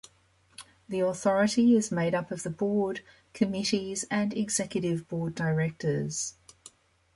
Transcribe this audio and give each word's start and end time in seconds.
The 0.89 1.01
Authority 1.01 1.75
is 1.75 1.91
made 1.91 2.15
up 2.15 2.31
of 2.31 2.41
the 2.41 2.49
board, 2.49 3.01
committees 3.35 4.03
and 4.09 4.33
executive 4.35 5.07
board 5.07 5.35
directors. 5.35 6.33